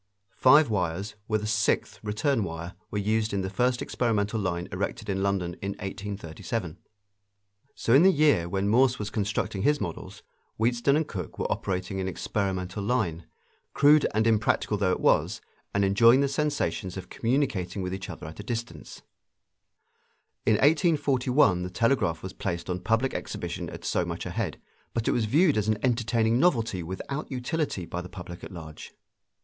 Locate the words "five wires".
0.35-1.13